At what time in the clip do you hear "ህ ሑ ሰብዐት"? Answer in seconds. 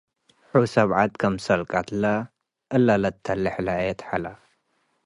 0.03-1.11